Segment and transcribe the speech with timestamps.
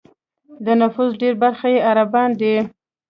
[0.65, 2.55] د نفوس ډېری برخه یې عربان دي.